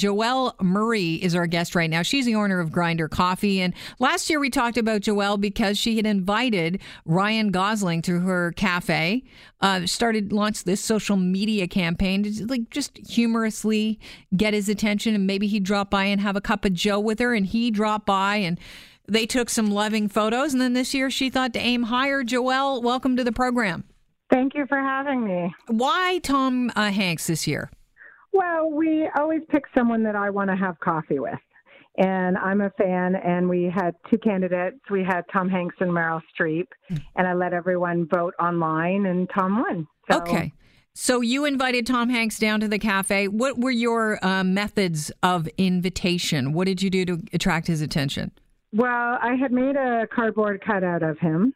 [0.00, 2.00] Joelle Murray is our guest right now.
[2.02, 3.60] She's the owner of Grinder Coffee.
[3.60, 8.52] And last year we talked about Joelle because she had invited Ryan Gosling to her
[8.52, 9.22] cafe,
[9.60, 14.00] uh, started, launched this social media campaign to like just humorously
[14.34, 15.14] get his attention.
[15.14, 17.34] And maybe he'd drop by and have a cup of Joe with her.
[17.34, 18.58] And he dropped by and
[19.06, 20.54] they took some loving photos.
[20.54, 22.24] And then this year she thought to aim higher.
[22.24, 23.84] Joelle, welcome to the program.
[24.30, 25.54] Thank you for having me.
[25.68, 27.70] Why Tom uh, Hanks this year?
[28.32, 31.38] Well, we always pick someone that I want to have coffee with.
[31.98, 34.78] And I'm a fan, and we had two candidates.
[34.90, 39.60] We had Tom Hanks and Meryl Streep, and I let everyone vote online, and Tom
[39.60, 39.86] won.
[40.10, 40.52] So, okay.
[40.94, 43.28] So you invited Tom Hanks down to the cafe.
[43.28, 46.54] What were your uh, methods of invitation?
[46.54, 48.30] What did you do to attract his attention?
[48.72, 51.54] Well, I had made a cardboard cutout of him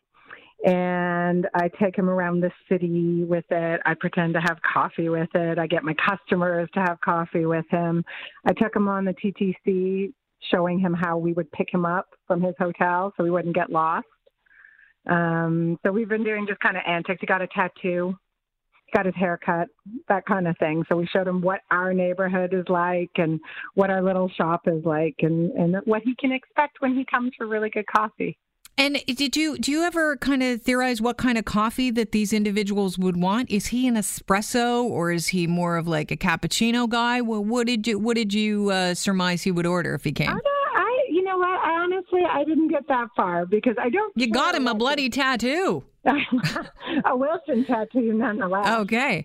[0.66, 3.80] and I take him around the city with it.
[3.86, 5.60] I pretend to have coffee with it.
[5.60, 8.04] I get my customers to have coffee with him.
[8.44, 10.12] I took him on the TTC,
[10.50, 13.70] showing him how we would pick him up from his hotel so he wouldn't get
[13.70, 14.08] lost.
[15.08, 17.20] Um, so we've been doing just kind of antics.
[17.20, 18.18] He got a tattoo,
[18.92, 19.68] got his hair cut,
[20.08, 20.82] that kind of thing.
[20.88, 23.38] So we showed him what our neighborhood is like and
[23.74, 27.30] what our little shop is like and, and what he can expect when he comes
[27.38, 28.36] for really good coffee.
[28.79, 32.35] And did you do you ever kind of theorize what kind of coffee that these
[32.35, 33.51] individuals would want?
[33.51, 37.23] Is he an espresso or is he more of like a cappuccino guy?
[37.23, 40.29] Well, what did you what did you uh, surmise he would order if he came?
[40.29, 40.38] I,
[40.74, 41.49] I, you know what?
[41.49, 44.13] I honestly I didn't get that far because I don't.
[44.15, 45.82] You got him a bloody tattoo.
[46.07, 48.80] a Wilson tattoo, nonetheless.
[48.80, 49.24] Okay.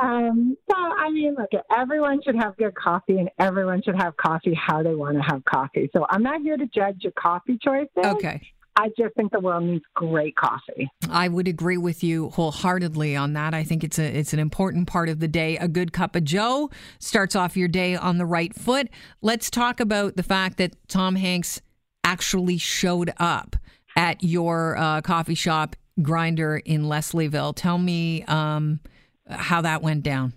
[0.00, 4.54] Um, so I mean, look, everyone should have good coffee, and everyone should have coffee
[4.54, 5.90] how they want to have coffee.
[5.92, 7.90] So I'm not here to judge your coffee choices.
[7.98, 8.40] Okay.
[8.76, 10.90] I just think the world needs great coffee.
[11.10, 13.52] I would agree with you wholeheartedly on that.
[13.54, 15.56] I think it's a it's an important part of the day.
[15.58, 18.88] A good cup of Joe starts off your day on the right foot.
[19.20, 21.60] Let's talk about the fact that Tom Hanks
[22.02, 23.56] actually showed up
[23.96, 27.52] at your uh, coffee shop grinder in Leslieville.
[27.54, 28.80] Tell me um,
[29.28, 30.32] how that went down.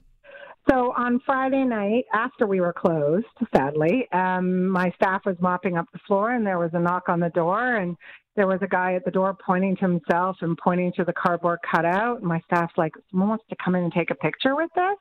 [0.70, 3.26] So on Friday night, after we were closed,
[3.56, 7.20] sadly, um, my staff was mopping up the floor, and there was a knock on
[7.20, 7.96] the door, and
[8.36, 11.60] there was a guy at the door pointing to himself and pointing to the cardboard
[11.70, 12.20] cutout.
[12.20, 14.98] And my staff's like, "Someone wants to come in and take a picture with this."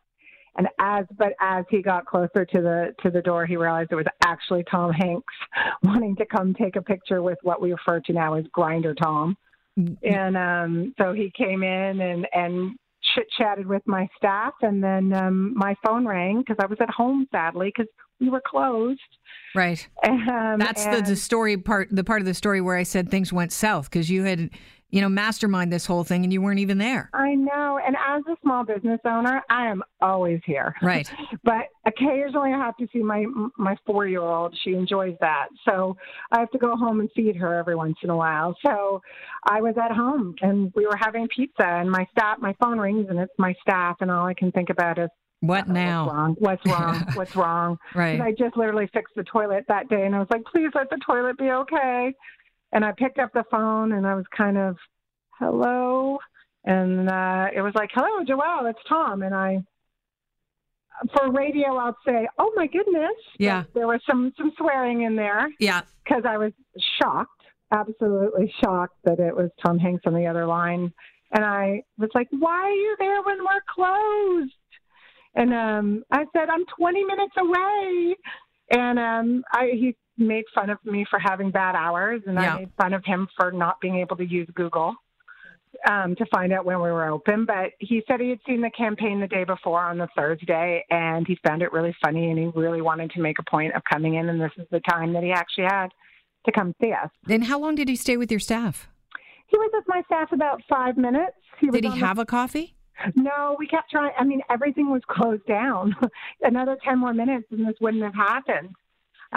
[0.56, 3.96] And as but as he got closer to the to the door, he realized it
[3.96, 5.34] was actually Tom Hanks
[5.82, 9.36] wanting to come take a picture with what we refer to now as Grinder Tom.
[9.78, 10.14] Mm-hmm.
[10.14, 12.76] And um, so he came in and and
[13.14, 16.90] chit chatted with my staff, and then um, my phone rang because I was at
[16.90, 19.00] home, sadly, because we were closed.
[19.54, 19.86] Right.
[20.06, 23.10] Um, That's and, the, the story part, the part of the story where I said
[23.10, 24.50] things went south because you had
[24.94, 27.10] you know, mastermind this whole thing and you weren't even there.
[27.12, 27.80] I know.
[27.84, 30.72] And as a small business owner, I am always here.
[30.80, 31.10] Right.
[31.42, 33.24] but occasionally I have to see my
[33.58, 34.56] my 4-year-old.
[34.62, 35.48] She enjoys that.
[35.68, 35.96] So
[36.30, 38.56] I have to go home and feed her every once in a while.
[38.64, 39.02] So
[39.42, 43.06] I was at home and we were having pizza and my staff my phone rings
[43.10, 45.08] and it's my staff and all I can think about is
[45.40, 46.04] what now?
[46.04, 46.36] What's wrong?
[46.38, 47.06] What's wrong?
[47.14, 47.78] What's wrong?
[47.96, 48.20] right.
[48.20, 51.00] I just literally fixed the toilet that day and I was like, please let the
[51.04, 52.14] toilet be okay.
[52.74, 54.76] And I picked up the phone and I was kind of,
[55.38, 56.18] hello.
[56.64, 59.22] And uh, it was like, hello, Joelle, it's Tom.
[59.22, 59.62] And I,
[61.16, 63.14] for radio, I'll say, oh my goodness.
[63.38, 63.62] Yeah.
[63.74, 65.48] There was some, some swearing in there.
[65.60, 65.82] Yeah.
[66.04, 66.52] Because I was
[67.00, 67.42] shocked,
[67.72, 70.92] absolutely shocked that it was Tom Hanks on the other line.
[71.30, 74.52] And I was like, why are you there when we're closed?
[75.36, 78.16] And um, I said, I'm 20 minutes away.
[78.70, 82.54] And um, I, he made fun of me for having bad hours, and yeah.
[82.54, 84.94] I made fun of him for not being able to use Google
[85.88, 87.44] um, to find out when we were open.
[87.44, 91.26] But he said he had seen the campaign the day before on the Thursday, and
[91.26, 94.14] he found it really funny, and he really wanted to make a point of coming
[94.14, 95.88] in, and this is the time that he actually had
[96.46, 97.10] to come see us.
[97.28, 98.88] And how long did he stay with your staff?
[99.46, 101.36] He was with my staff about five minutes.
[101.60, 102.74] He did he have the- a coffee?
[103.16, 104.12] No, we kept trying.
[104.18, 105.96] I mean, everything was closed down.
[106.42, 108.70] Another 10 more minutes and this wouldn't have happened.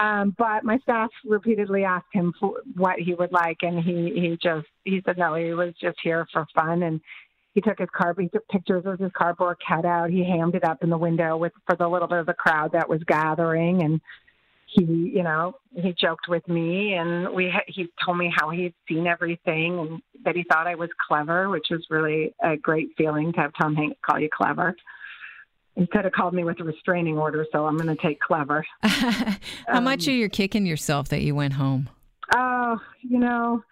[0.01, 4.37] Um, but my staff repeatedly asked him for what he would like, and he he
[4.41, 7.01] just he said no, he was just here for fun, and
[7.53, 10.11] he took his car, he took pictures of his cardboard cutout.
[10.11, 12.73] He hammed it up in the window with for the little bit of the crowd
[12.73, 13.99] that was gathering, and
[14.67, 19.07] he you know he joked with me, and we he told me how he'd seen
[19.07, 23.39] everything and that he thought I was clever, which was really a great feeling to
[23.39, 24.75] have Tom Hanks call you clever.
[25.77, 28.65] He could have called me with a restraining order, so I'm going to take clever.
[28.81, 29.37] How
[29.69, 31.87] um, much are you kicking yourself that you went home?
[32.35, 33.63] Oh, you know,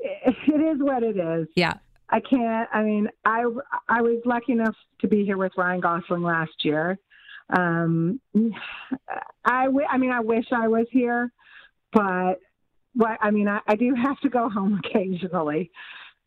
[0.00, 1.46] it, it is what it is.
[1.54, 1.74] Yeah.
[2.10, 2.68] I can't.
[2.72, 3.44] I mean, I
[3.88, 6.98] I was lucky enough to be here with Ryan Gosling last year.
[7.56, 8.20] Um,
[9.44, 11.32] I, w- I mean, I wish I was here,
[11.92, 12.34] but
[12.94, 15.70] what I mean, I, I do have to go home occasionally.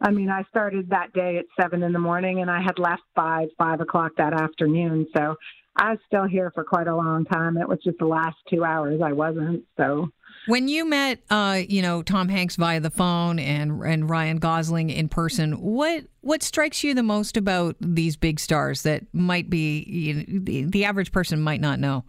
[0.01, 3.03] I mean, I started that day at seven in the morning, and I had left
[3.15, 5.07] by five o'clock that afternoon.
[5.15, 5.35] So
[5.77, 7.57] I was still here for quite a long time.
[7.57, 9.63] It was just the last two hours I wasn't.
[9.77, 10.09] So
[10.47, 14.89] when you met, uh, you know, Tom Hanks via the phone and and Ryan Gosling
[14.89, 19.83] in person, what what strikes you the most about these big stars that might be
[19.83, 22.05] you know, the, the average person might not know?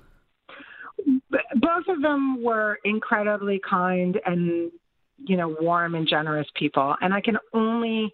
[1.55, 4.71] Both of them were incredibly kind and
[5.19, 8.13] you know warm and generous people, and I can only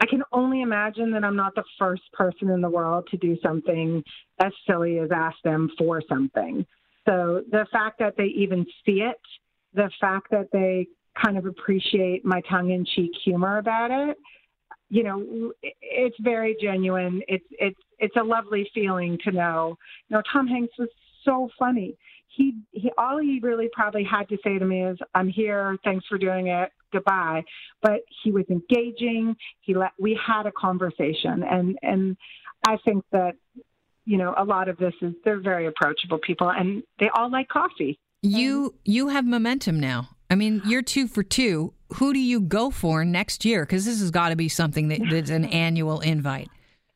[0.00, 3.36] I can only imagine that I'm not the first person in the world to do
[3.42, 4.02] something
[4.38, 6.64] as silly as ask them for something.
[7.06, 9.20] So the fact that they even see it,
[9.74, 10.86] the fact that they
[11.22, 14.16] kind of appreciate my tongue in cheek humor about it,
[14.88, 17.22] you know, it's very genuine.
[17.26, 19.76] It's it's it's a lovely feeling to know.
[20.08, 20.88] You know, Tom Hanks was
[21.24, 21.96] so funny.
[22.38, 25.76] He he all he really probably had to say to me is, "I'm here.
[25.84, 26.70] Thanks for doing it.
[26.92, 27.42] Goodbye."
[27.82, 29.34] But he was engaging.
[29.60, 32.16] He let we had a conversation, and and
[32.66, 33.34] I think that
[34.04, 37.48] you know a lot of this is they're very approachable people, and they all like
[37.48, 37.98] coffee.
[38.22, 40.10] You you have momentum now.
[40.30, 41.72] I mean, you're two for two.
[41.94, 43.64] Who do you go for next year?
[43.64, 46.50] Because this has got to be something that, that's an annual invite.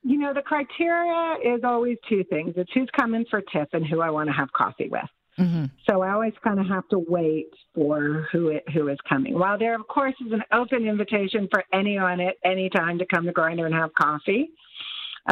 [0.05, 4.01] You know, the criteria is always two things: it's who's coming for TIFF and who
[4.01, 5.03] I want to have coffee with.
[5.39, 5.65] Mm-hmm.
[5.89, 9.39] So I always kind of have to wait for who it, who is coming.
[9.39, 13.25] While there, of course, is an open invitation for anyone at any time to come
[13.25, 14.51] to Grinder and have coffee.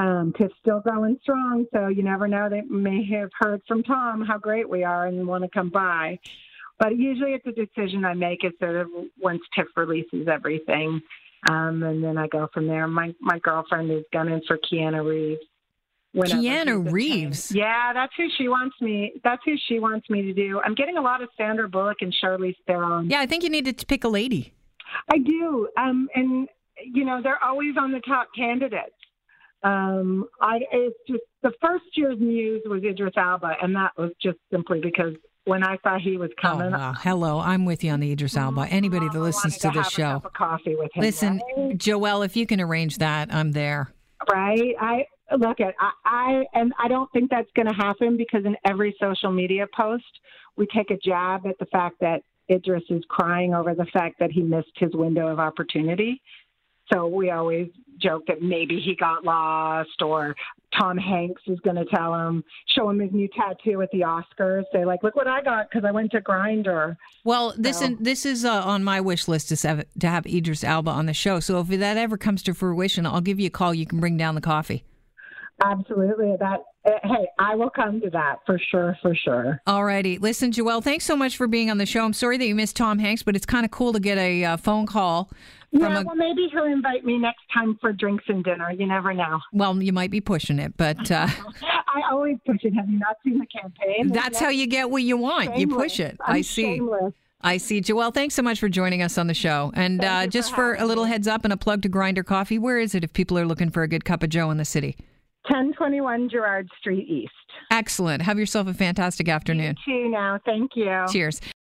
[0.01, 2.49] Um, TIFF's still going strong, so you never know.
[2.49, 6.19] They may have heard from Tom how great we are and want to come by.
[6.79, 8.89] But usually it's a decision I make as sort of
[9.21, 11.03] once TIFF releases everything.
[11.49, 12.87] Um, and then I go from there.
[12.87, 15.41] My my girlfriend is gunning for Keanu Reeves.
[16.15, 17.53] Keanu Reeves.
[17.53, 19.13] Yeah, that's who she wants me.
[19.23, 20.61] That's who she wants me to do.
[20.65, 23.09] I'm getting a lot of Sandra Bullock and Charlize Theron.
[23.09, 24.53] Yeah, I think you need to pick a lady.
[25.13, 26.49] I do, um, and
[26.85, 28.95] you know they're always on the top candidates.
[29.63, 34.39] Um, I it's just the first year's muse was Idris Elba, and that was just
[34.51, 35.15] simply because
[35.45, 36.69] when I saw he was coming.
[36.75, 36.95] Oh, wow.
[36.97, 38.67] Hello, I'm with you on the Idris Elba.
[38.69, 41.03] Anybody that listens to, to this show, coffee with him.
[41.03, 41.79] Listen, right?
[41.79, 43.93] Joelle, if you can arrange that, I'm there.
[44.31, 45.05] Right, I
[45.39, 48.97] look at I, I and I don't think that's going to happen because in every
[49.01, 50.05] social media post
[50.57, 54.31] we take a jab at the fact that Idris is crying over the fact that
[54.31, 56.21] he missed his window of opportunity.
[56.93, 57.69] So we always
[58.01, 60.35] joke that maybe he got lost or
[60.79, 62.43] Tom Hanks is going to tell him,
[62.75, 64.65] show him his new tattoo at the Oscars.
[64.73, 66.97] Say like, look what I got because I went to Grinder.
[67.25, 67.97] Well, this so.
[68.01, 71.15] this is uh, on my wish list to have, to have Idris Elba on the
[71.15, 71.39] show.
[71.41, 73.73] So if that ever comes to fruition, I'll give you a call.
[73.75, 74.85] You can bring down the coffee.
[75.63, 76.37] Absolutely.
[76.39, 79.61] That uh, hey, I will come to that for sure, for sure.
[79.67, 80.19] All righty.
[80.19, 82.05] Listen, Joelle, thanks so much for being on the show.
[82.05, 84.45] I'm sorry that you missed Tom Hanks, but it's kind of cool to get a
[84.45, 85.31] uh, phone call.
[85.73, 88.71] yeah, a, well, maybe he'll invite me next time for drinks and dinner.
[88.71, 89.39] You never know.
[89.53, 91.29] Well, you might be pushing it, but uh,
[91.63, 92.73] I always push it.
[92.75, 94.09] Have you not seen the campaign?
[94.13, 95.45] That's how you get what you want.
[95.45, 95.61] Shameless.
[95.61, 96.17] You push it.
[96.25, 96.63] I'm i see.
[96.77, 97.13] Shameless.
[97.43, 97.81] I see.
[97.81, 99.73] Joelle, thanks so much for joining us on the show.
[99.75, 101.11] And uh, just for, for a little me.
[101.11, 103.71] heads up and a plug to Grinder Coffee, where is it if people are looking
[103.71, 104.97] for a good cup of Joe in the city?
[105.49, 107.33] 1021 Gerrard Street East.
[107.71, 108.23] Excellent.
[108.23, 109.77] Have yourself a fantastic afternoon.
[109.87, 110.39] You too now.
[110.45, 111.05] Thank you.
[111.11, 111.41] Cheers.